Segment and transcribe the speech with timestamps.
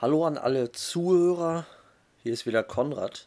[0.00, 1.66] Hallo an alle Zuhörer,
[2.22, 3.26] hier ist wieder Konrad.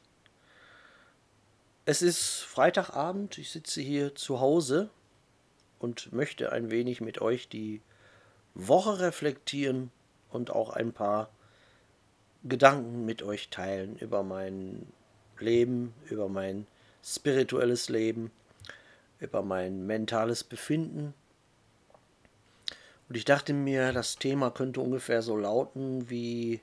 [1.83, 4.89] Es ist Freitagabend, ich sitze hier zu Hause
[5.79, 7.81] und möchte ein wenig mit euch die
[8.53, 9.91] Woche reflektieren
[10.29, 11.29] und auch ein paar
[12.45, 14.87] Gedanken mit euch teilen über mein
[15.39, 16.67] Leben, über mein
[17.03, 18.31] spirituelles Leben,
[19.19, 21.13] über mein mentales Befinden
[23.11, 26.61] und ich dachte mir, das Thema könnte ungefähr so lauten, wie,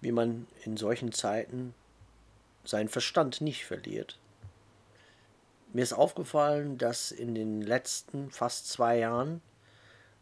[0.00, 1.74] wie man in solchen Zeiten
[2.64, 4.18] seinen Verstand nicht verliert.
[5.72, 9.42] Mir ist aufgefallen, dass in den letzten fast zwei Jahren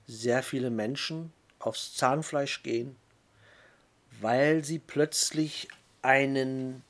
[0.06, 2.94] sehr viele Menschen aufs Zahnfleisch gehen,
[4.20, 5.68] weil sie plötzlich
[6.02, 6.84] einen,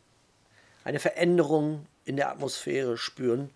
[0.82, 3.50] eine Veränderung in der Atmosphäre spüren,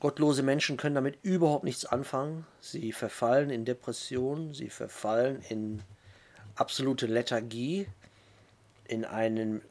[0.00, 2.46] Gottlose Menschen können damit überhaupt nichts anfangen.
[2.60, 5.82] Sie verfallen in Depressionen, sie verfallen in
[6.54, 7.88] absolute Lethargie,
[8.84, 9.62] in einen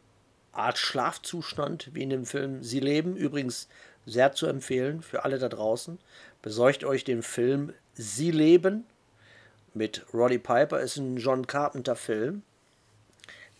[0.52, 3.16] Art Schlafzustand, wie in dem Film Sie leben.
[3.16, 3.67] Übrigens
[4.05, 6.00] sehr zu empfehlen für alle da draußen.
[6.42, 8.86] Besorgt euch den Film Sie leben
[9.73, 10.80] mit Roddy Piper.
[10.80, 12.42] Ist ein John Carpenter Film.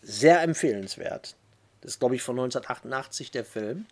[0.02, 1.36] Sehr empfehlenswert.
[1.82, 3.86] Das ist, glaube ich, von 1988 der Film.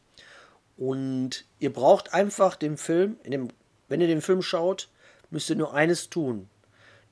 [0.78, 3.50] Und ihr braucht einfach den Film, dem,
[3.88, 4.90] wenn ihr den Film schaut,
[5.30, 6.50] müsst ihr nur eines tun.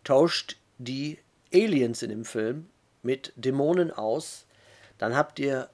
[0.03, 1.19] Tauscht die
[1.53, 2.69] Aliens in dem Film
[3.03, 4.45] mit Dämonen aus,
[4.97, 5.69] dann habt ihr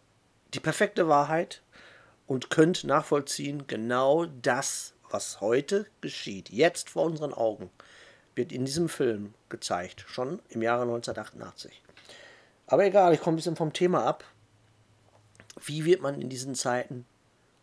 [0.54, 1.62] die perfekte Wahrheit
[2.28, 7.70] und könnt nachvollziehen, genau das, was heute geschieht, jetzt vor unseren Augen,
[8.36, 11.82] wird in diesem Film gezeigt, schon im Jahre 1988.
[12.67, 14.23] Aber egal, ich komme ein bisschen vom Thema ab.
[15.66, 17.06] Wie wird man in diesen Zeiten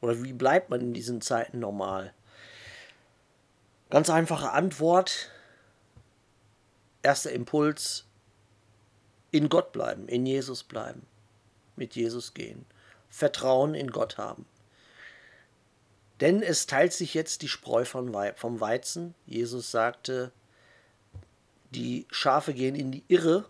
[0.00, 2.12] oder wie bleibt man in diesen Zeiten normal?
[3.91, 5.30] Ganz einfache Antwort.
[7.03, 8.05] Erster Impuls.
[9.30, 11.03] In Gott bleiben, in Jesus bleiben,
[11.77, 12.64] mit Jesus gehen.
[13.08, 14.47] Vertrauen in Gott haben.
[16.20, 19.15] Denn es teilt sich jetzt die Spreu vom Weizen.
[19.26, 20.32] Jesus sagte,
[21.70, 23.44] die Schafe gehen in die Irre,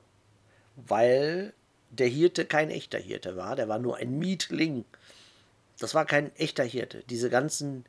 [0.74, 1.52] weil
[1.90, 4.84] der Hirte kein echter Hirte war, der war nur ein Mietling.
[5.78, 7.02] Das war kein echter Hirte.
[7.10, 7.84] Diese ganzen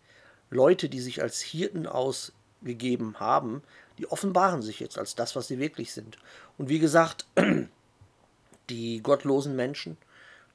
[0.49, 3.63] Leute, die sich als Hirten ausgegeben haben,
[3.97, 6.17] die offenbaren sich jetzt als das, was sie wirklich sind.
[6.57, 7.25] Und wie gesagt,
[8.69, 9.97] die gottlosen Menschen,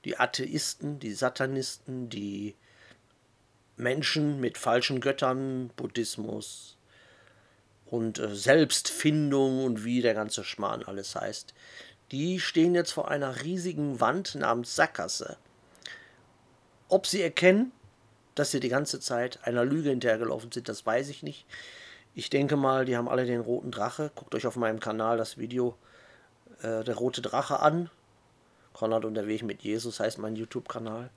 [0.04, 2.54] die Atheisten, die Satanisten, die
[3.76, 6.76] Menschen mit falschen Göttern, Buddhismus
[7.86, 11.54] und äh, Selbstfindung und wie der ganze Schmarrn alles heißt,
[12.10, 15.36] die stehen jetzt vor einer riesigen Wand namens Sackgasse.
[16.92, 17.72] Ob sie erkennen,
[18.34, 21.46] dass sie die ganze Zeit einer Lüge hinterhergelaufen sind, das weiß ich nicht.
[22.14, 24.10] Ich denke mal, die haben alle den roten Drache.
[24.14, 25.74] Guckt euch auf meinem Kanal das Video
[26.62, 27.88] äh, Der rote Drache an.
[28.74, 31.08] Konrad unterwegs mit Jesus heißt mein YouTube-Kanal.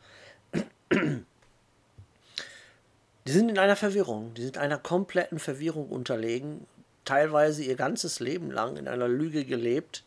[3.28, 4.34] Die sind in einer Verwirrung.
[4.36, 6.68] Die sind einer kompletten Verwirrung unterlegen.
[7.04, 10.06] Teilweise ihr ganzes Leben lang in einer Lüge gelebt.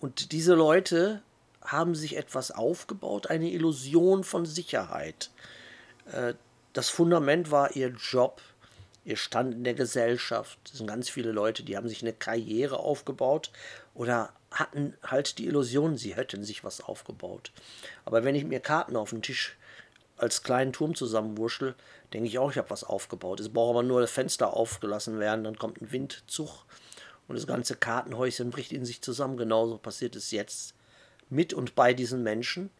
[0.00, 1.22] Und diese Leute
[1.66, 5.30] haben sich etwas aufgebaut, eine Illusion von Sicherheit.
[6.12, 6.34] Äh,
[6.72, 8.42] das Fundament war ihr Job,
[9.04, 10.58] ihr Stand in der Gesellschaft.
[10.64, 13.50] Es sind ganz viele Leute, die haben sich eine Karriere aufgebaut
[13.94, 17.52] oder hatten halt die Illusion, sie hätten sich was aufgebaut.
[18.04, 19.56] Aber wenn ich mir Karten auf den Tisch
[20.16, 21.74] als kleinen Turm zusammenwurschtel,
[22.12, 23.40] denke ich auch, ich habe was aufgebaut.
[23.40, 26.64] Es braucht aber nur das Fenster aufgelassen werden, dann kommt ein Windzug
[27.28, 29.36] und das ganze Kartenhäuschen bricht in sich zusammen.
[29.36, 30.74] Genauso passiert es jetzt
[31.28, 32.70] mit und bei diesen Menschen.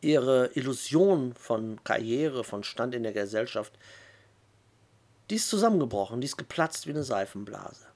[0.00, 3.78] Ihre Illusion von Karriere, von Stand in der Gesellschaft,
[5.28, 7.86] die ist zusammengebrochen, die ist geplatzt wie eine Seifenblase.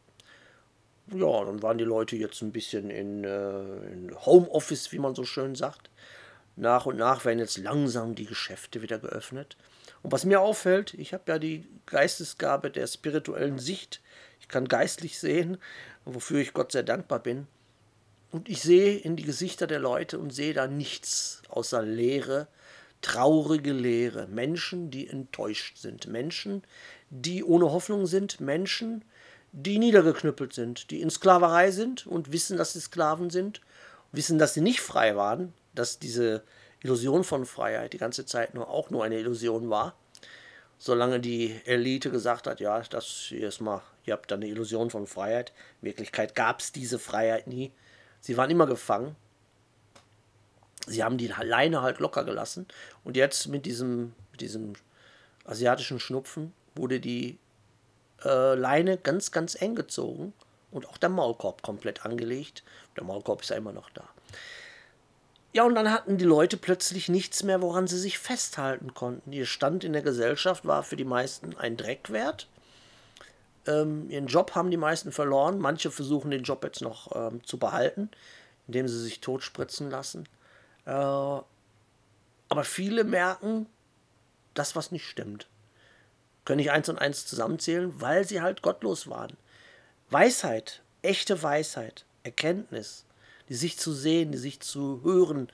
[1.12, 3.59] Ja, dann waren die Leute jetzt ein bisschen in, äh,
[3.93, 5.91] in Homeoffice, wie man so schön sagt.
[6.56, 9.56] Nach und nach werden jetzt langsam die Geschäfte wieder geöffnet.
[10.03, 14.01] Und was mir auffällt, ich habe ja die Geistesgabe der spirituellen Sicht.
[14.41, 15.59] Ich kann geistlich sehen,
[16.05, 17.49] wofür ich Gott sehr dankbar bin.
[18.34, 22.48] Und ich sehe in die Gesichter der Leute und sehe da nichts außer Leere,
[23.00, 24.26] traurige Leere.
[24.26, 26.08] Menschen, die enttäuscht sind.
[26.08, 26.64] Menschen,
[27.10, 28.40] die ohne Hoffnung sind.
[28.40, 29.04] Menschen,
[29.52, 33.60] die niedergeknüppelt sind, die in Sklaverei sind und wissen, dass sie Sklaven sind,
[34.10, 36.42] wissen, dass sie nicht frei waren, dass diese
[36.82, 39.94] Illusion von Freiheit die ganze Zeit nur auch nur eine Illusion war.
[40.76, 44.90] Solange die Elite gesagt hat, ja, das hier ist mal, ihr habt da eine Illusion
[44.90, 45.52] von Freiheit.
[45.82, 47.70] In Wirklichkeit gab es diese Freiheit nie.
[48.25, 49.17] Sie waren immer gefangen.
[50.87, 52.67] Sie haben die Leine halt locker gelassen.
[53.05, 54.73] Und jetzt mit diesem, mit diesem
[55.44, 57.38] asiatischen Schnupfen wurde die
[58.25, 60.32] äh, Leine ganz, ganz eng gezogen.
[60.71, 62.65] und auch der Maulkorb komplett angelegt.
[62.97, 64.09] Der Maulkorb ist ja immer noch da.
[65.53, 69.35] Ja, und dann hatten die Leute plötzlich nichts mehr, woran sie sich festhalten konnten.
[69.35, 72.49] Ihr Stand in der Gesellschaft war für die meisten ein Dreckwert.
[73.66, 75.58] Ähm, ihren Job haben die meisten verloren.
[75.58, 78.11] Manche versuchen den Job jetzt noch ähm, zu behalten,
[78.66, 80.28] indem sie sich totspritzen lassen.
[80.84, 83.66] Äh, aber viele merken,
[84.55, 85.49] dass was nicht stimmt.
[86.44, 89.37] Können nicht eins und eins zusammenzählen, weil sie halt gottlos waren.
[90.10, 93.06] Weisheit, echte Weisheit, Erkenntnis,
[93.49, 95.49] die sich zu sehen, die sich zu hören,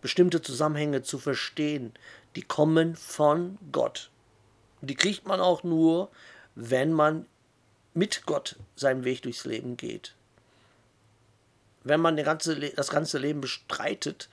[0.00, 1.92] bestimmte Zusammenhänge zu verstehen,
[2.34, 4.10] die kommen von Gott.
[4.80, 6.10] Und die kriegt man auch nur,
[6.54, 7.26] wenn man
[7.94, 10.14] mit Gott seinen Weg durchs Leben geht.
[11.84, 14.28] Wenn man das ganze Leben bestreitet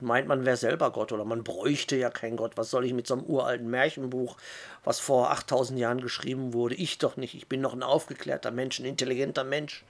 [0.00, 2.94] und meint, man wäre selber Gott oder man bräuchte ja keinen Gott, was soll ich
[2.94, 4.36] mit so einem uralten Märchenbuch,
[4.84, 6.74] was vor 8000 Jahren geschrieben wurde?
[6.74, 9.84] Ich doch nicht, ich bin noch ein aufgeklärter Mensch, ein intelligenter Mensch.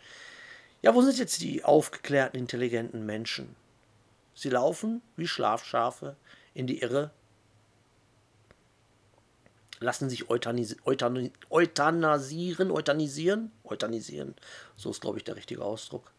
[0.82, 3.54] Ja, wo sind jetzt die aufgeklärten, intelligenten Menschen?
[4.34, 6.16] Sie laufen wie Schlafschafe
[6.52, 7.12] in die Irre,
[9.84, 14.34] lassen sich euthanis euthani euthanasieren, euthanisieren, euthanisieren,
[14.76, 16.10] so ist, glaube ich, der richtige Ausdruck.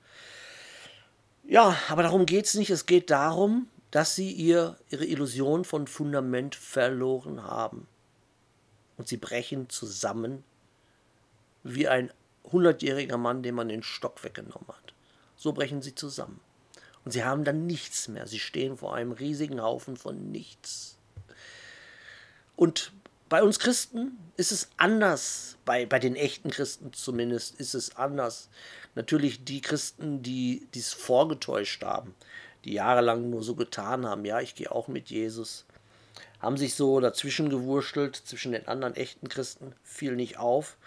[1.47, 2.69] Ja, aber darum geht es nicht.
[2.69, 7.87] Es geht darum, dass sie ihr, ihre Illusion von Fundament verloren haben.
[8.97, 10.43] Und sie brechen zusammen
[11.63, 12.11] wie ein
[12.51, 14.93] hundertjähriger Mann, dem man den Stock weggenommen hat.
[15.35, 16.39] So brechen sie zusammen.
[17.03, 18.25] Und sie haben dann nichts mehr.
[18.27, 20.97] Sie stehen vor einem riesigen Haufen von nichts.
[22.55, 22.91] Und
[23.35, 28.47] bei uns Christen ist es anders, bei, bei den echten Christen zumindest ist es anders.
[28.95, 32.15] Natürlich die Christen, die dies vorgetäuscht haben,
[32.63, 35.65] die jahrelang nur so getan haben, ja, ich gehe auch mit Jesus,
[36.39, 40.77] haben sich so dazwischen gewurschtelt, zwischen den anderen echten Christen, fiel nicht auf.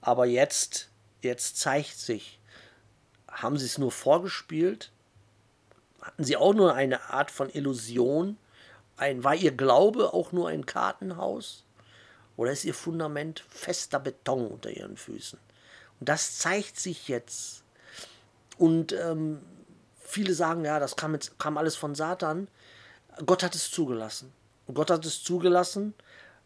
[0.00, 0.88] Aber jetzt
[1.20, 2.40] jetzt zeigt sich,
[3.30, 4.90] haben sie es nur vorgespielt?
[6.00, 8.38] Hatten sie auch nur eine Art von Illusion?
[8.96, 11.64] Ein, war ihr Glaube auch nur ein Kartenhaus?
[12.42, 15.38] Oder ist ihr Fundament fester Beton unter ihren Füßen?
[16.00, 17.62] Und das zeigt sich jetzt.
[18.58, 19.40] Und ähm,
[20.00, 22.48] viele sagen, ja, das kam, jetzt, kam alles von Satan.
[23.24, 24.32] Gott hat es zugelassen.
[24.66, 25.94] Und Gott hat es zugelassen,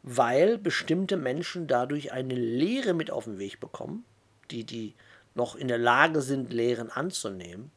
[0.02, 4.04] weil bestimmte Menschen dadurch eine Lehre mit auf den Weg bekommen
[4.50, 4.94] die, die
[5.34, 7.70] noch in der Lage sind, Lehren anzunehmen.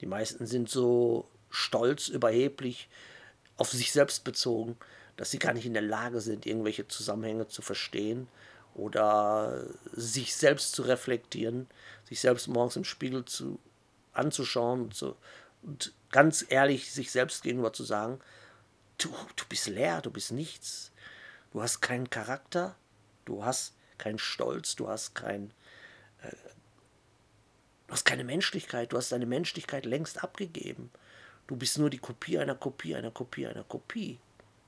[0.00, 2.88] Die meisten sind so stolz, überheblich,
[3.56, 4.76] auf sich selbst bezogen,
[5.16, 8.28] dass sie gar nicht in der Lage sind, irgendwelche Zusammenhänge zu verstehen
[8.74, 11.66] oder sich selbst zu reflektieren,
[12.08, 13.58] sich selbst morgens im Spiegel zu,
[14.12, 15.16] anzuschauen und, zu,
[15.62, 18.20] und ganz ehrlich sich selbst gegenüber zu sagen,
[18.98, 20.92] du, du bist leer, du bist nichts,
[21.52, 22.74] du hast keinen Charakter,
[23.24, 25.52] du hast keinen Stolz, du hast kein,
[27.92, 30.90] Du hast keine Menschlichkeit, du hast deine Menschlichkeit längst abgegeben.
[31.46, 34.18] Du bist nur die Kopie einer Kopie, einer Kopie, einer Kopie.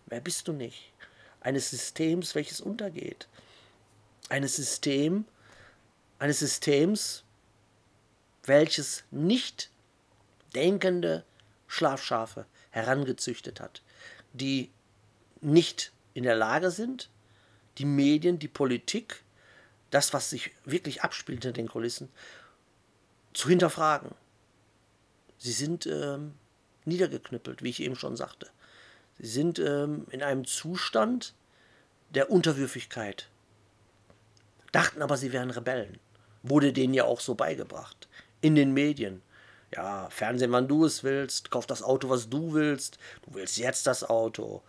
[0.07, 0.93] Wer bist du nicht?
[1.41, 3.29] Eines Systems, welches untergeht.
[4.29, 5.27] Eines System,
[6.19, 7.25] eines Systems,
[8.45, 9.71] welches nicht
[10.55, 11.25] denkende
[11.67, 13.83] Schlafschafe herangezüchtet hat,
[14.33, 14.71] die
[15.41, 17.11] nicht in der Lage sind,
[17.79, 19.23] die Medien, die Politik,
[19.91, 22.09] das, was sich wirklich abspielt hinter den Kulissen,
[23.33, 24.11] zu hinterfragen.
[25.39, 26.35] Sie sind ähm,
[26.85, 28.51] niedergeknüppelt, wie ich eben schon sagte.
[29.19, 31.35] Sie sind ähm, in einem Zustand
[32.11, 33.29] der Unterwürfigkeit.
[34.73, 35.99] Dachten aber, sie wären Rebellen.
[36.43, 38.09] Wurde denen ja auch so beigebracht.
[38.41, 39.23] In den Medien.
[39.75, 41.51] Ja, Fernsehen, wann du es willst.
[41.51, 42.99] Kauf das Auto, was du willst.
[43.23, 44.63] Du willst jetzt das Auto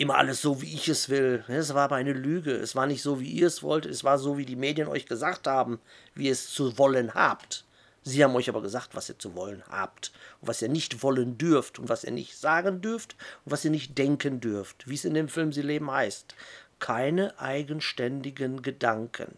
[0.00, 1.44] immer alles so, wie ich es will.
[1.46, 2.52] Es war aber eine Lüge.
[2.52, 3.84] Es war nicht so, wie ihr es wollt.
[3.84, 5.78] Es war so, wie die Medien euch gesagt haben,
[6.14, 7.66] wie ihr es zu wollen habt.
[8.02, 11.36] Sie haben euch aber gesagt, was ihr zu wollen habt und was ihr nicht wollen
[11.36, 13.14] dürft und was ihr nicht sagen dürft
[13.44, 16.34] und was ihr nicht denken dürft, wie es in dem Film Sie leben heißt.
[16.78, 19.36] Keine eigenständigen Gedanken.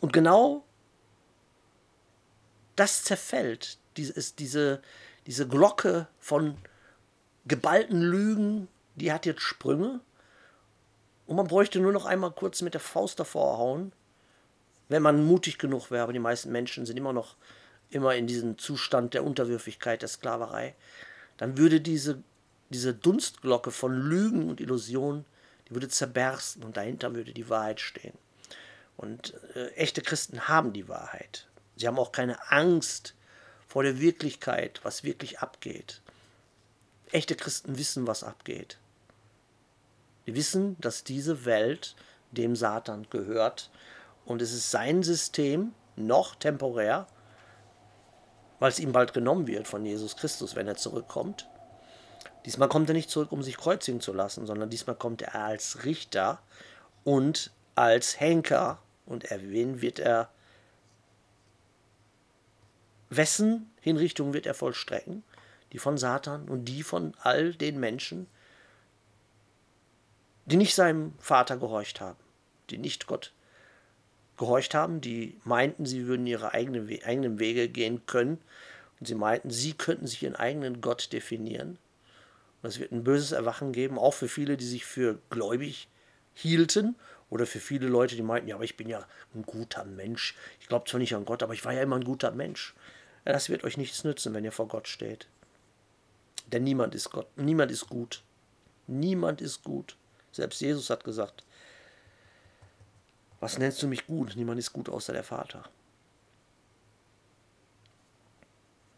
[0.00, 0.64] Und genau
[2.74, 4.82] das zerfällt, diese, diese,
[5.26, 6.56] diese Glocke von
[7.46, 10.00] geballten Lügen, die hat jetzt Sprünge.
[11.26, 13.92] Und man bräuchte nur noch einmal kurz mit der Faust davor hauen,
[14.90, 16.02] wenn man mutig genug wäre.
[16.02, 17.36] Aber die meisten Menschen sind immer noch
[17.88, 20.74] immer in diesem Zustand der Unterwürfigkeit, der Sklaverei.
[21.38, 22.22] Dann würde diese,
[22.68, 25.24] diese Dunstglocke von Lügen und Illusionen,
[25.68, 28.14] die würde zerbersten und dahinter würde die Wahrheit stehen.
[28.96, 31.48] Und äh, echte Christen haben die Wahrheit.
[31.76, 33.14] Sie haben auch keine Angst
[33.66, 36.02] vor der Wirklichkeit, was wirklich abgeht.
[37.10, 38.78] Echte Christen wissen, was abgeht.
[40.26, 41.96] Die wissen, dass diese Welt
[42.32, 43.70] dem Satan gehört
[44.24, 47.06] und es ist sein System, noch temporär,
[48.58, 51.48] weil es ihm bald genommen wird von Jesus Christus, wenn er zurückkommt.
[52.46, 55.84] Diesmal kommt er nicht zurück, um sich kreuzigen zu lassen, sondern diesmal kommt er als
[55.84, 56.40] Richter
[57.04, 58.78] und als Henker.
[59.06, 60.30] Und erwähnen wird er,
[63.08, 65.24] wessen Hinrichtung wird er vollstrecken?
[65.72, 68.26] Die von Satan und die von all den Menschen,
[70.46, 72.18] die nicht seinem Vater gehorcht haben,
[72.70, 73.32] die nicht Gott
[74.40, 78.38] gehorcht haben, die meinten, sie würden ihre eigenen, eigenen Wege gehen können
[78.98, 81.78] und sie meinten, sie könnten sich ihren eigenen Gott definieren.
[82.62, 85.88] Und es wird ein böses Erwachen geben, auch für viele, die sich für gläubig
[86.32, 86.96] hielten
[87.28, 90.34] oder für viele Leute, die meinten, ja, aber ich bin ja ein guter Mensch.
[90.58, 92.74] Ich glaube zwar nicht an Gott, aber ich war ja immer ein guter Mensch.
[93.26, 95.28] Ja, das wird euch nichts nützen, wenn ihr vor Gott steht.
[96.46, 98.22] Denn niemand ist Gott, niemand ist gut.
[98.86, 99.96] Niemand ist gut.
[100.32, 101.44] Selbst Jesus hat gesagt,
[103.40, 104.36] was nennst du mich gut?
[104.36, 105.64] Niemand ist gut außer der Vater.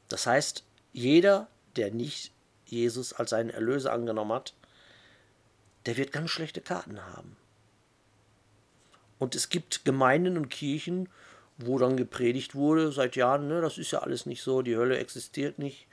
[0.08, 2.32] Das heißt, jeder, der nicht
[2.66, 4.54] Jesus als seinen Erlöser angenommen hat,
[5.86, 7.36] der wird ganz schlechte Karten haben.
[9.18, 11.08] Und es gibt Gemeinden und Kirchen,
[11.56, 14.98] wo dann gepredigt wurde seit Jahren, ne, das ist ja alles nicht so, die Hölle
[14.98, 15.86] existiert nicht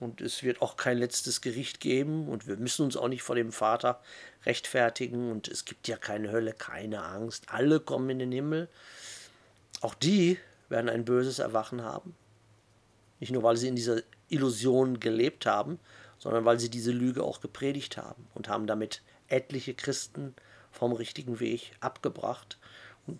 [0.00, 3.36] und es wird auch kein letztes Gericht geben und wir müssen uns auch nicht vor
[3.36, 4.00] dem Vater
[4.46, 8.68] rechtfertigen und es gibt ja keine Hölle, keine Angst, alle kommen in den Himmel.
[9.82, 10.38] Auch die
[10.70, 12.16] werden ein böses Erwachen haben.
[13.20, 15.78] Nicht nur, weil sie in dieser Illusion gelebt haben,
[16.18, 20.34] sondern weil sie diese Lüge auch gepredigt haben und haben damit etliche Christen
[20.72, 22.58] vom richtigen Weg abgebracht.
[23.06, 23.18] Und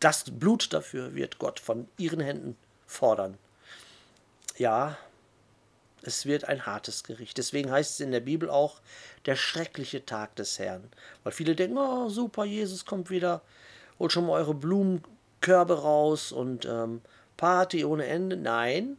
[0.00, 2.56] das Blut dafür wird Gott von ihren Händen
[2.86, 3.38] fordern.
[4.58, 4.98] Ja,
[6.02, 7.38] es wird ein hartes Gericht.
[7.38, 8.80] Deswegen heißt es in der Bibel auch
[9.26, 10.90] der schreckliche Tag des Herrn.
[11.22, 13.42] Weil viele denken, oh super, Jesus kommt wieder,
[13.98, 17.02] holt schon mal eure Blumenkörbe raus und ähm,
[17.36, 18.36] Party ohne Ende.
[18.36, 18.96] Nein,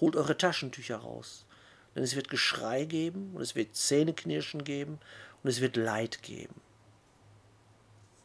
[0.00, 1.44] holt eure Taschentücher raus.
[1.94, 4.98] Denn es wird Geschrei geben und es wird Zähneknirschen geben
[5.42, 6.60] und es wird Leid geben.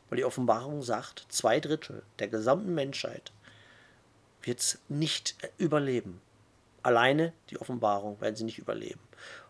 [0.10, 3.32] Weil die Offenbarung sagt, zwei Drittel der gesamten Menschheit
[4.42, 6.22] wird es nicht überleben.
[6.84, 9.00] Alleine die Offenbarung werden sie nicht überleben.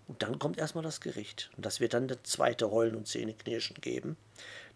[0.08, 1.52] Und dann kommt erstmal das Gericht.
[1.56, 4.18] Und das wird dann der zweite Heulen und Zähneknirschen geben.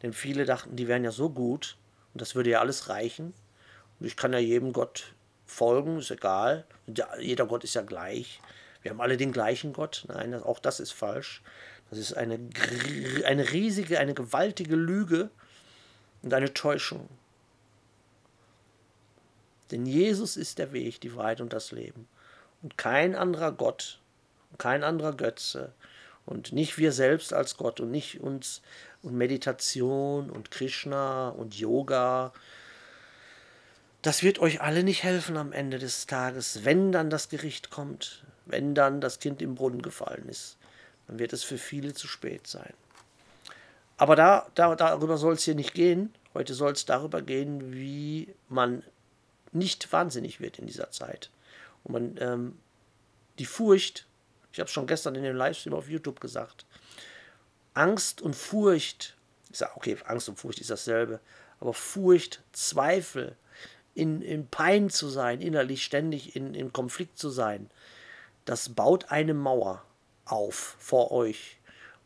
[0.04, 1.78] Denn viele dachten, die wären ja so gut
[2.14, 3.34] und das würde ja alles reichen.
[4.00, 5.14] Und ich kann ja jedem Gott
[5.48, 6.66] folgen, ist egal.
[7.20, 8.42] Jeder Gott ist ja gleich.
[8.84, 10.06] Wir haben alle den gleichen Gott.
[10.08, 11.42] Nein, auch das ist falsch.
[11.90, 12.40] Das ist eine,
[13.26, 15.30] eine riesige, eine gewaltige Lüge
[16.22, 17.10] und eine Täuschung.
[19.72, 22.08] Denn Jesus ist der Weg, die Wahrheit und das Leben
[22.64, 24.00] und kein anderer Gott,
[24.58, 25.74] kein anderer Götze
[26.26, 28.62] und nicht wir selbst als Gott und nicht uns
[29.02, 32.32] und Meditation und Krishna und Yoga.
[34.02, 38.24] Das wird euch alle nicht helfen am Ende des Tages, wenn dann das Gericht kommt,
[38.46, 40.58] wenn dann das Kind im Brunnen gefallen ist.
[41.08, 42.74] Dann wird es für viele zu spät sein.
[43.98, 46.14] Aber da, da, darüber soll es hier nicht gehen.
[46.34, 48.84] Heute soll es darüber gehen, wie man
[49.52, 51.30] nicht wahnsinnig wird in dieser Zeit.
[51.84, 52.60] Und man ähm,
[53.40, 54.08] die Furcht,
[54.52, 56.66] ich habe es schon gestern in dem Livestream auf YouTube gesagt,
[57.74, 59.18] Angst und Furcht,
[59.50, 61.20] ich sage, okay, Angst und Furcht ist dasselbe,
[61.60, 63.36] aber Furcht, Zweifel,
[63.96, 67.70] in, in Pein zu sein, innerlich ständig in, in Konflikt zu sein,
[68.46, 69.84] das baut eine Mauer
[70.26, 71.58] auf vor euch.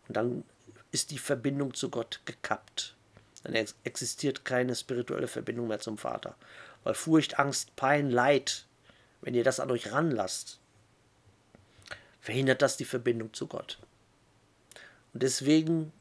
[0.08, 0.44] Und dann
[0.92, 2.96] ist die Verbindung zu Gott gekappt.
[3.44, 6.36] Dann existiert keine spirituelle Verbindung mehr zum Vater.
[6.84, 8.67] Weil Furcht, Angst, Pein, Leid,
[9.28, 10.58] wenn ihr das an euch ranlasst,
[12.22, 13.78] verhindert das die Verbindung zu Gott.
[15.14, 15.92] Und deswegen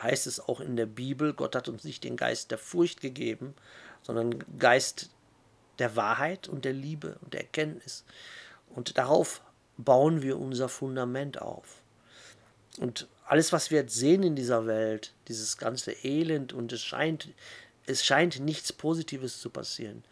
[0.00, 3.54] heißt es auch in der Bibel, Gott hat uns nicht den Geist der Furcht gegeben,
[4.02, 5.10] sondern Geist
[5.80, 8.04] der Wahrheit und der Liebe und der Erkenntnis.
[8.68, 9.42] Und darauf
[9.76, 11.82] bauen wir unser Fundament auf.
[12.78, 17.30] Und alles, was wir jetzt sehen in dieser Welt, dieses ganze Elend und es scheint,
[17.86, 20.04] es scheint nichts Positives zu passieren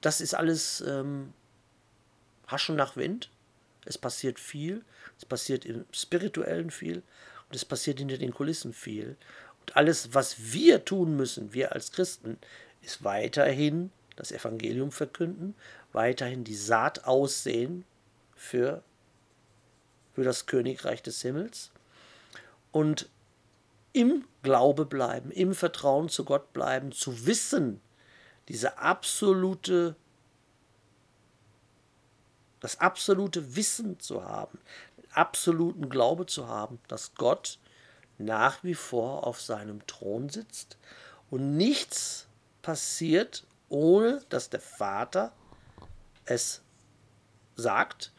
[0.00, 1.32] das ist alles ähm,
[2.46, 3.30] Haschen nach Wind.
[3.84, 4.84] Es passiert viel.
[5.18, 7.02] Es passiert im Spirituellen viel.
[7.48, 9.16] Und es passiert hinter den Kulissen viel.
[9.60, 12.38] Und alles, was wir tun müssen, wir als Christen,
[12.82, 15.54] ist weiterhin das Evangelium verkünden,
[15.92, 17.84] weiterhin die Saat aussehen
[18.34, 18.82] für,
[20.14, 21.70] für das Königreich des Himmels
[22.72, 23.08] und
[23.92, 27.80] im Glaube bleiben, im Vertrauen zu Gott bleiben, zu wissen,
[28.50, 29.94] diese absolute,
[32.58, 34.58] das absolute Wissen zu haben,
[35.12, 37.60] absoluten Glaube zu haben, dass Gott
[38.18, 40.78] nach wie vor auf seinem Thron sitzt
[41.30, 42.26] und nichts
[42.60, 45.32] passiert, ohne dass der Vater
[46.24, 46.60] es
[47.54, 48.10] sagt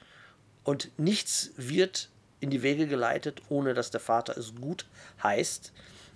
[0.64, 2.10] und nichts wird
[2.40, 4.86] in die Wege geleitet, ohne dass der Vater es gut
[5.22, 5.74] heißt.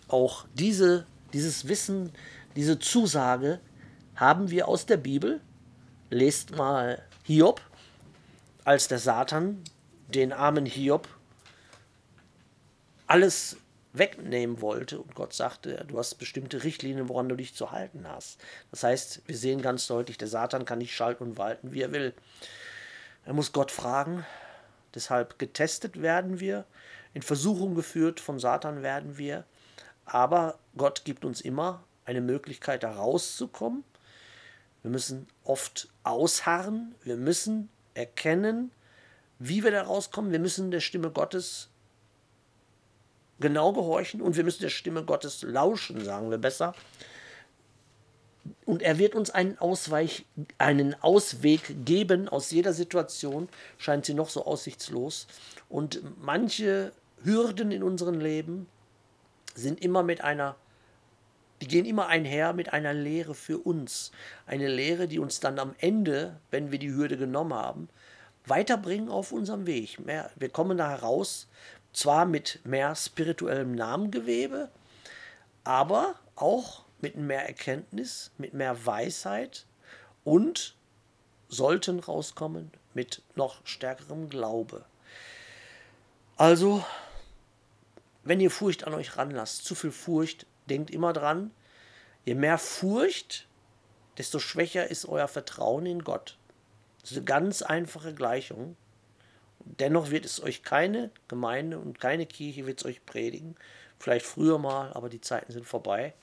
[0.08, 2.14] Auch diese, dieses Wissen,
[2.56, 3.60] diese Zusage
[4.16, 5.42] haben wir aus der Bibel.
[6.10, 7.62] Lest mal Hiob,
[8.64, 9.64] als der Satan
[10.08, 11.08] den armen Hiob
[13.08, 13.58] alles
[13.94, 18.40] wegnehmen wollte und Gott sagte, du hast bestimmte Richtlinien, woran du dich zu halten hast.
[18.72, 21.92] Das heißt, wir sehen ganz deutlich, der Satan kann nicht schalten und walten, wie er
[21.92, 22.14] will.
[23.26, 24.26] Er muss Gott fragen,
[24.94, 26.66] deshalb getestet werden wir,
[27.14, 29.46] in Versuchung geführt von Satan werden wir,
[30.06, 33.84] aber Gott gibt uns immer eine Möglichkeit, da rauszukommen.
[34.86, 38.70] Wir müssen oft ausharren, wir müssen erkennen,
[39.40, 40.32] wie wir da rauskommen.
[40.32, 41.70] Wir müssen der Stimme Gottes
[43.40, 46.76] genau gehorchen und wir müssen der Stimme Gottes lauschen, sagen wir besser.
[48.64, 50.28] Und er wird uns einen, Ausweich,
[50.60, 53.50] einen Ausweg geben aus jeder Situation,
[53.80, 55.26] scheint sie noch so aussichtslos.
[55.68, 56.92] Und manche
[57.24, 58.68] Hürden in unserem Leben
[59.56, 60.56] sind immer mit einer,
[61.62, 64.12] die gehen immer einher mit einer Lehre für uns.
[64.46, 67.90] Eine Lehre, die uns dann am Ende, wenn wir die Hürde genommen haben,
[68.46, 69.98] weiterbringen auf unserem Weg.
[70.06, 71.48] wir kommen da heraus
[71.94, 74.70] zwar mit mehr spirituellem Namengewebe,
[75.64, 79.66] aber auch mit mehr Erkenntnis, mit mehr Weisheit
[80.24, 80.76] und
[81.48, 84.86] sollten rauskommen mit noch stärkerem Glaube.
[86.38, 86.84] Also,
[88.24, 91.52] wenn ihr Furcht an euch ranlasst, zu viel Furcht, denkt immer dran,
[92.26, 93.48] je mehr Furcht,
[94.18, 96.38] desto schwächer ist euer Vertrauen in Gott.
[97.02, 98.76] Das ist eine ganz einfache Gleichung.
[99.60, 103.56] Dennoch wird es euch keine Gemeinde und keine Kirche wird es euch predigen.
[104.00, 106.14] Vielleicht früher mal, aber die Zeiten sind vorbei.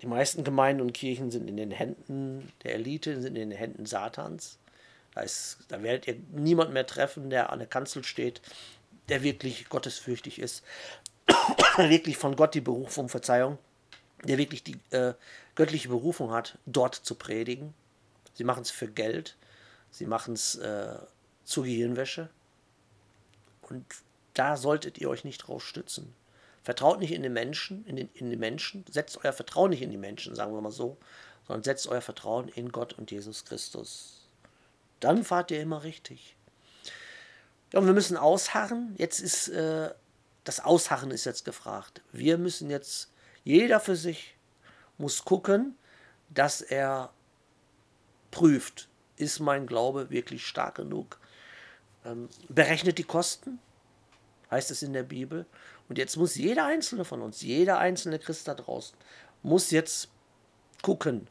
[0.00, 3.84] Die meisten Gemeinden und Kirchen sind in den Händen der Elite, sind in den Händen
[3.84, 4.58] Satans.
[5.14, 8.40] Da, ist, da werdet ihr niemanden mehr treffen, der an der Kanzel steht,
[9.08, 10.64] der wirklich gottesfürchtig ist,
[11.76, 13.58] wirklich von Gott die Berufung, Verzeihung,
[14.24, 15.14] der wirklich die äh,
[15.54, 17.74] göttliche Berufung hat, dort zu predigen.
[18.34, 19.36] Sie machen es für Geld,
[19.90, 20.96] sie machen es äh,
[21.44, 22.28] zur Gehirnwäsche.
[23.62, 23.84] Und
[24.34, 26.14] da solltet ihr euch nicht drauf stützen.
[26.62, 29.90] Vertraut nicht in den Menschen, in, den, in die Menschen, setzt euer Vertrauen nicht in
[29.90, 30.96] die Menschen, sagen wir mal so,
[31.46, 34.28] sondern setzt euer Vertrauen in Gott und Jesus Christus.
[35.00, 36.36] Dann fahrt ihr immer richtig.
[37.72, 38.94] Ja, und wir müssen ausharren.
[38.98, 39.90] Jetzt ist äh,
[40.48, 42.00] das Ausharren ist jetzt gefragt.
[42.10, 43.12] Wir müssen jetzt,
[43.44, 44.34] jeder für sich
[44.96, 45.76] muss gucken,
[46.30, 47.10] dass er
[48.30, 51.18] prüft, ist mein Glaube wirklich stark genug?
[52.06, 53.58] Ähm, berechnet die Kosten,
[54.50, 55.44] heißt es in der Bibel.
[55.90, 58.96] Und jetzt muss jeder einzelne von uns, jeder einzelne Christ da draußen,
[59.42, 60.08] muss jetzt
[60.80, 61.28] gucken,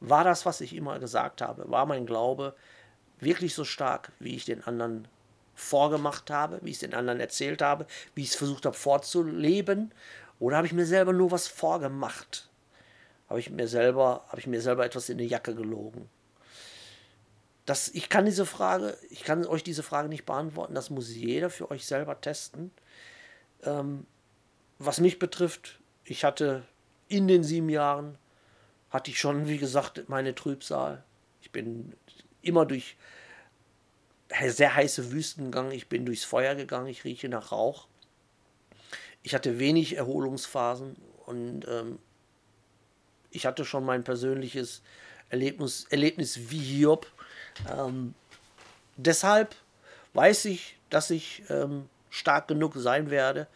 [0.00, 2.54] war das, was ich immer gesagt habe, war mein Glaube
[3.20, 5.08] wirklich so stark, wie ich den anderen
[5.54, 9.92] vorgemacht habe, wie ich es den anderen erzählt habe, wie ich es versucht habe vorzuleben,
[10.38, 12.48] oder habe ich mir selber nur was vorgemacht?
[13.28, 16.08] Habe ich mir selber, habe ich mir selber etwas in die Jacke gelogen?
[17.64, 20.74] Das, ich kann diese Frage, ich kann euch diese Frage nicht beantworten.
[20.74, 22.72] Das muss jeder für euch selber testen.
[23.62, 24.04] Ähm,
[24.80, 26.64] was mich betrifft, ich hatte
[27.06, 28.18] in den sieben Jahren,
[28.90, 31.04] hatte ich schon, wie gesagt, meine Trübsal.
[31.40, 31.94] Ich bin
[32.42, 32.96] immer durch
[34.46, 35.72] sehr heiße Wüsten gegangen.
[35.72, 36.88] Ich bin durchs Feuer gegangen.
[36.88, 37.86] Ich rieche nach Rauch.
[39.22, 41.98] Ich hatte wenig Erholungsphasen und ähm,
[43.30, 44.82] ich hatte schon mein persönliches
[45.30, 47.06] Erlebnis, Erlebnis wie Hiob
[47.70, 48.14] ähm,
[48.96, 49.54] deshalb
[50.14, 53.46] weiß ich, dass ich ähm, stark genug sein werde,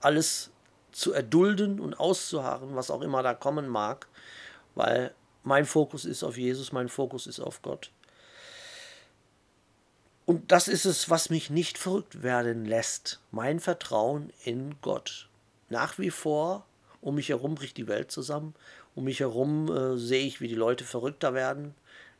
[0.00, 0.50] alles
[0.92, 4.06] zu erdulden und auszuharren, was auch immer da kommen mag,
[4.74, 7.90] weil mein Fokus ist auf Jesus, mein Fokus ist auf Gott.
[10.26, 13.20] Und das ist es, was mich nicht verrückt werden lässt.
[13.30, 15.28] Mein Vertrauen in Gott.
[15.70, 16.66] Nach wie vor,
[17.00, 18.54] um mich herum bricht die Welt zusammen.
[18.94, 21.74] Um mich herum äh, sehe ich, wie die Leute verrückter werden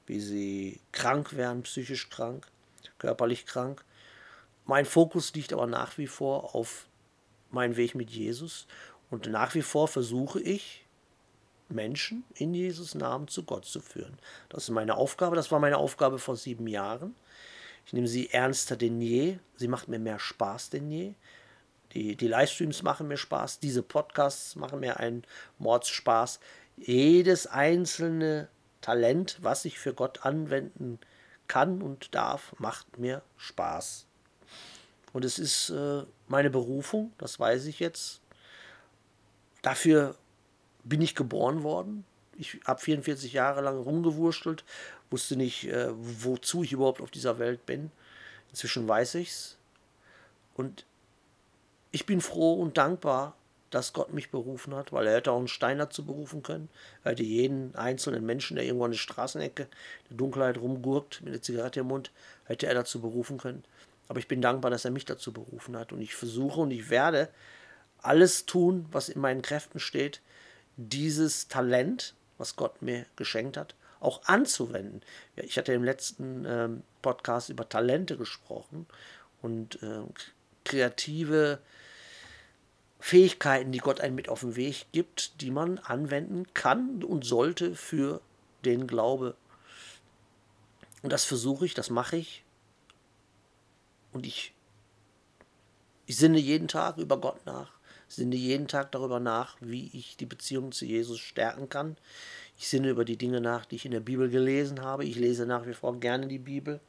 [0.07, 2.47] wie sie krank werden, psychisch krank,
[2.99, 3.85] körperlich krank.
[4.65, 6.87] Mein Fokus liegt aber nach wie vor auf
[7.51, 8.67] meinen Weg mit Jesus
[9.11, 10.85] und nach wie vor versuche ich,
[11.69, 14.19] Menschen in Jesus Namen zu Gott zu führen.
[14.49, 17.15] Das ist meine Aufgabe, das war meine Aufgabe vor sieben Jahren.
[17.87, 21.15] Ich nehme sie ernster denn je, sie macht mir mehr Spaß denn je.
[21.93, 25.23] Die, die Livestreams machen mir Spaß, diese Podcasts machen mir einen
[25.59, 26.41] Mordsspaß.
[26.77, 28.49] Jedes einzelne
[28.81, 30.99] Talent, was ich für Gott anwenden
[31.47, 34.07] kann und darf, macht mir Spaß.
[35.13, 38.21] Und es ist äh, meine Berufung, das weiß ich jetzt.
[39.63, 40.17] Dafür
[40.85, 42.05] bin ich geboren worden.
[42.37, 44.65] Ich habe 44 Jahre lang rumgewurschtelt,
[45.11, 47.91] wusste nicht, äh, wozu ich überhaupt auf dieser Welt bin.
[48.51, 49.57] Inzwischen weiß ich's.
[50.55, 50.85] Und
[51.93, 53.37] ich bin froh und dankbar,
[53.71, 56.69] dass Gott mich berufen hat, weil er hätte auch einen Stein dazu berufen können.
[57.05, 59.69] Er hätte jeden einzelnen Menschen, der irgendwo an der Straßenecke in
[60.11, 62.11] der Dunkelheit rumgurkt, mit einer Zigarette im Mund,
[62.45, 63.65] hätte er dazu berufen können.
[64.09, 65.93] Aber ich bin dankbar, dass er mich dazu berufen hat.
[65.93, 67.29] Und ich versuche und ich werde
[67.99, 70.21] alles tun, was in meinen Kräften steht,
[70.77, 75.03] dieses Talent, was Gott mir geschenkt hat, auch anzuwenden.
[75.37, 78.87] Ja, ich hatte im letzten ähm, Podcast über Talente gesprochen
[79.43, 80.03] und äh,
[80.65, 81.61] kreative
[82.99, 87.75] Fähigkeiten, die Gott einem mit auf den Weg gibt, die man anwenden kann und sollte
[87.75, 88.21] für
[88.65, 89.37] den Glaube.
[91.03, 92.43] Und das versuche ich, das mache ich.
[94.13, 94.55] Und ich,
[96.07, 97.71] ich sinne jeden Tag über Gott nach,
[98.09, 101.97] sinne jeden Tag darüber nach, wie ich die Beziehung zu Jesus stärken kann.
[102.59, 105.05] Ich sinne über die Dinge nach, die ich in der Bibel gelesen habe.
[105.05, 106.81] Ich lese nach wie vor gerne die Bibel.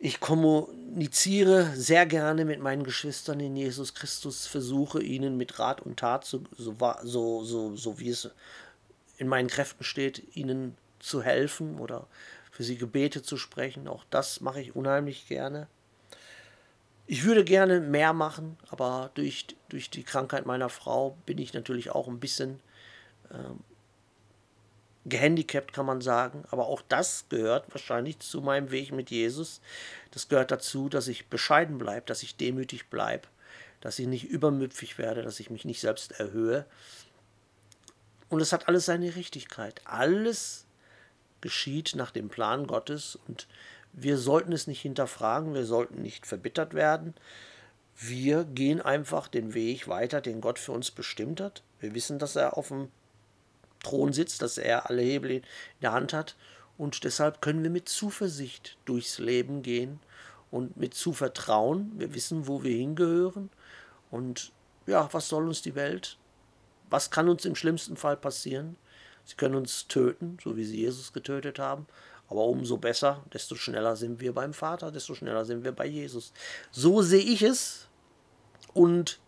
[0.00, 5.98] Ich kommuniziere sehr gerne mit meinen Geschwistern in Jesus Christus, versuche ihnen mit Rat und
[5.98, 8.30] Tat, so, so, so, so, wie es
[9.16, 12.06] in meinen Kräften steht, ihnen zu helfen oder
[12.52, 13.88] für sie Gebete zu sprechen.
[13.88, 15.66] Auch das mache ich unheimlich gerne.
[17.08, 21.90] Ich würde gerne mehr machen, aber durch, durch die Krankheit meiner Frau bin ich natürlich
[21.90, 22.60] auch ein bisschen
[23.32, 23.60] ähm,
[25.06, 26.44] gehandicapt, kann man sagen.
[26.50, 29.60] Aber auch das gehört wahrscheinlich zu meinem Weg mit Jesus.
[30.10, 33.28] Das gehört dazu, dass ich bescheiden bleibe, dass ich demütig bleibe,
[33.80, 36.66] dass ich nicht übermüpfig werde, dass ich mich nicht selbst erhöhe.
[38.28, 39.80] Und es hat alles seine Richtigkeit.
[39.84, 40.66] Alles
[41.40, 43.46] geschieht nach dem Plan Gottes und
[43.92, 47.14] wir sollten es nicht hinterfragen, wir sollten nicht verbittert werden.
[47.96, 51.62] Wir gehen einfach den Weg weiter, den Gott für uns bestimmt hat.
[51.80, 52.90] Wir wissen, dass er auf dem
[53.82, 55.42] Thron sitzt, dass er alle Hebel in
[55.82, 56.36] der Hand hat.
[56.76, 60.00] Und deshalb können wir mit Zuversicht durchs Leben gehen
[60.50, 61.92] und mit Zuvertrauen.
[61.96, 63.50] Wir wissen, wo wir hingehören.
[64.10, 64.52] Und
[64.86, 66.16] ja, was soll uns die Welt?
[66.90, 68.76] Was kann uns im schlimmsten Fall passieren?
[69.24, 71.86] Sie können uns töten, so wie sie Jesus getötet haben.
[72.30, 76.32] Aber umso besser, desto schneller sind wir beim Vater, desto schneller sind wir bei Jesus.
[76.70, 77.88] So sehe ich es.
[78.72, 79.18] Und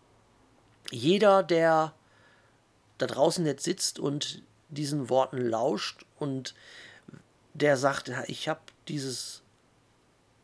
[0.89, 1.93] jeder, der
[3.01, 6.53] da draußen jetzt sitzt und diesen Worten lauscht und
[7.53, 9.41] der sagt, ich habe dieses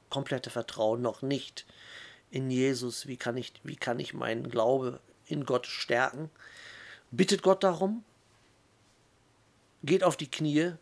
[0.10, 1.66] komplette Vertrauen noch nicht
[2.32, 6.32] in Jesus, wie kann ich, wie kann ich meinen Glaube in Gott stärken?
[7.12, 8.04] Bittet Gott darum,
[9.84, 10.74] geht auf die Knie,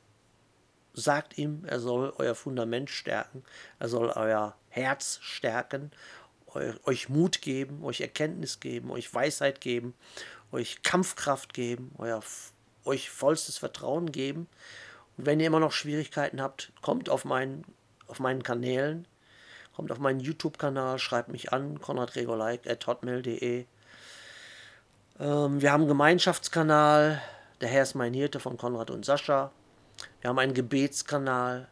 [0.94, 3.44] sagt ihm, er soll euer Fundament stärken,
[3.80, 5.92] er soll euer Herz stärken,
[6.86, 9.94] euch Mut geben, euch Erkenntnis geben, euch Weisheit geben
[10.56, 12.22] euch Kampfkraft geben, euer,
[12.86, 14.48] euch vollstes Vertrauen geben.
[15.18, 17.66] Und wenn ihr immer noch Schwierigkeiten habt, kommt auf meinen,
[18.08, 19.08] auf meinen Kanälen,
[19.76, 23.66] kommt auf meinen YouTube-Kanal, schreibt mich an, konradregolaik.hotmail.de.
[25.20, 27.22] Ähm, wir haben einen Gemeinschaftskanal,
[27.62, 29.52] der Herr ist mein Hirte von Konrad und Sascha.
[30.22, 31.68] Wir haben einen Gebetskanal.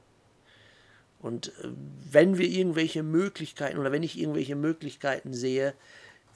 [1.20, 1.70] Und äh,
[2.12, 5.74] wenn wir irgendwelche Möglichkeiten oder wenn ich irgendwelche Möglichkeiten sehe,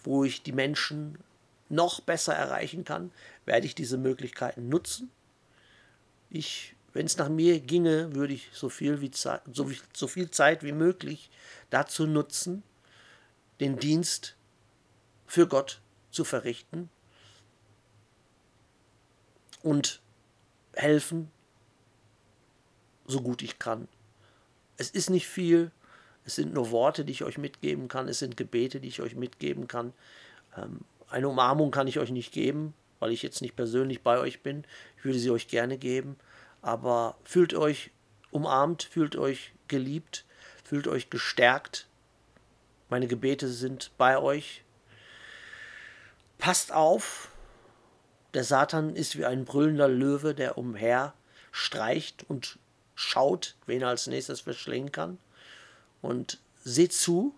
[0.03, 1.17] wo ich die Menschen
[1.69, 3.11] noch besser erreichen kann,
[3.45, 5.11] werde ich diese Möglichkeiten nutzen.
[6.29, 10.31] Ich, wenn es nach mir ginge, würde ich so viel, wie Zeit, so, so viel
[10.31, 11.29] Zeit wie möglich
[11.69, 12.63] dazu nutzen,
[13.59, 14.35] den Dienst
[15.25, 16.89] für Gott zu verrichten
[19.63, 20.01] und
[20.73, 21.31] helfen,
[23.05, 23.87] so gut ich kann.
[24.77, 25.71] Es ist nicht viel,
[26.25, 29.15] es sind nur Worte, die ich euch mitgeben kann, es sind Gebete, die ich euch
[29.15, 29.93] mitgeben kann.
[30.55, 34.41] Ähm, eine Umarmung kann ich euch nicht geben, weil ich jetzt nicht persönlich bei euch
[34.41, 34.65] bin.
[34.97, 36.17] Ich würde sie euch gerne geben.
[36.61, 37.91] Aber fühlt euch
[38.31, 40.25] umarmt, fühlt euch geliebt,
[40.63, 41.87] fühlt euch gestärkt.
[42.89, 44.63] Meine Gebete sind bei euch.
[46.37, 47.29] Passt auf,
[48.33, 51.13] der Satan ist wie ein brüllender Löwe, der umher
[51.51, 52.59] streicht und
[52.95, 55.17] schaut, wen er als nächstes verschlingen kann.
[56.01, 57.33] Und seht zu,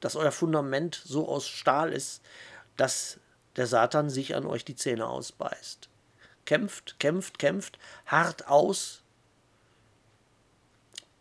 [0.00, 2.22] dass euer Fundament so aus Stahl ist,
[2.76, 3.20] dass
[3.56, 5.88] der Satan sich an euch die Zähne ausbeißt.
[6.44, 9.02] Kämpft, kämpft, kämpft, hart aus.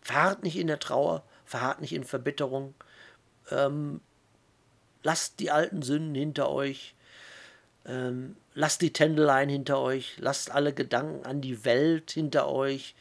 [0.02, 2.74] Verharrt nicht in der Trauer, verharrt nicht in Verbitterung.
[3.52, 4.02] Ähm,
[5.04, 6.96] lasst die alten Sünden hinter euch.
[7.86, 10.16] Ähm, lasst die Tändeleien hinter euch.
[10.18, 12.96] Lasst alle Gedanken an die Welt hinter euch.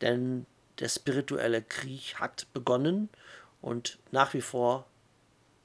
[0.00, 0.46] Denn
[0.78, 3.08] der spirituelle Krieg hat begonnen
[3.62, 4.86] und nach wie vor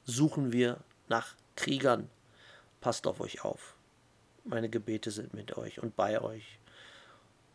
[0.06, 0.78] suchen wir
[1.10, 2.10] nach Kriegern
[2.82, 3.76] passt auf euch auf.
[4.44, 6.60] Meine Gebete sind mit euch und bei euch.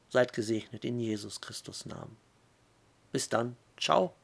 [0.08, 2.16] Seid gesegnet in Jesus Christus Namen.
[3.12, 3.56] Bis dann.
[3.76, 4.14] Ciao.